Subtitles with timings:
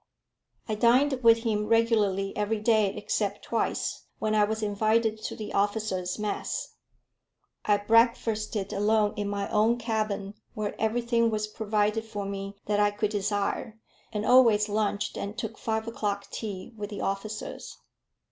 [0.67, 5.53] I dined with him regularly every day except twice, when I was invited to the
[5.53, 6.73] officers' mess.
[7.65, 12.89] I breakfasted alone in my own cabin, where everything was provided for me that I
[12.89, 13.79] could desire,
[14.11, 17.77] and always lunched and took five o'clock tea with the officers.